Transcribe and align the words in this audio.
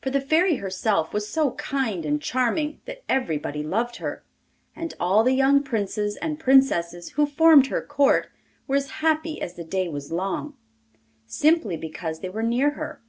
For 0.00 0.08
the 0.08 0.22
Fairy 0.22 0.56
herself 0.56 1.12
was 1.12 1.28
so 1.28 1.50
kind 1.50 2.06
and 2.06 2.18
charming 2.18 2.80
that 2.86 3.04
everybody 3.10 3.62
loved 3.62 3.96
her, 3.96 4.24
and 4.74 4.94
all 4.98 5.22
the 5.22 5.34
young 5.34 5.62
princes 5.62 6.16
and 6.16 6.40
princesses 6.40 7.10
who 7.10 7.26
formed 7.26 7.66
her 7.66 7.82
court, 7.82 8.28
were 8.66 8.76
as 8.76 8.88
happy 9.04 9.38
as 9.42 9.56
the 9.56 9.64
day 9.64 9.86
was 9.86 10.10
long, 10.10 10.56
simply 11.26 11.76
because 11.76 12.20
they 12.20 12.30
were 12.30 12.42
near 12.42 12.70
her. 12.70 13.02